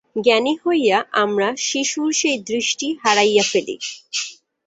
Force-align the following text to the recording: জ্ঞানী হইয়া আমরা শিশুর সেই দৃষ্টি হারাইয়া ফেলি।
জ্ঞানী 0.17 0.53
হইয়া 0.63 0.97
আমরা 1.15 1.49
শিশুর 1.67 2.09
সেই 2.13 2.37
দৃষ্টি 2.49 2.87
হারাইয়া 3.01 3.45
ফেলি। 3.51 3.75